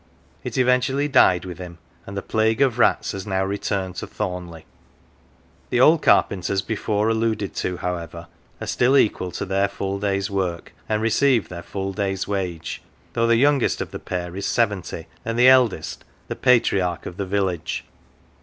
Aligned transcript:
It 0.43 0.57
eventually 0.57 1.07
died 1.07 1.45
with 1.45 1.59
him, 1.59 1.77
and 2.07 2.17
the 2.17 2.23
plague 2.23 2.59
of 2.59 2.79
rats 2.79 3.11
has 3.11 3.27
now 3.27 3.45
returned 3.45 3.97
to 3.97 4.07
Thornleigh. 4.07 4.63
The 5.69 5.79
old 5.79 6.01
carpenters 6.01 6.63
before 6.63 7.07
alluded 7.07 7.53
to, 7.57 7.77
however, 7.77 8.25
are 8.59 8.65
still 8.65 8.97
equal 8.97 9.29
to 9.33 9.45
their 9.45 9.67
full 9.67 9.99
day's 9.99 10.27
work, 10.27 10.73
and 10.89 11.03
receive 11.03 11.49
their 11.49 11.61
full 11.61 11.93
day's 11.93 12.27
wage; 12.27 12.81
though 13.13 13.27
the 13.27 13.35
youngest 13.37 13.79
of 13.79 13.91
the 13.91 13.99
pair 13.99 14.35
is 14.35 14.47
seventy 14.47 15.05
and 15.23 15.37
the 15.37 15.47
eldest 15.47 16.03
the 16.29 16.35
patriarch 16.35 17.05
of 17.05 17.17
the 17.17 17.25
180 17.25 17.25
OF 17.29 17.29
THE 17.29 17.35
WALL 17.43 17.51
village. 17.53 17.85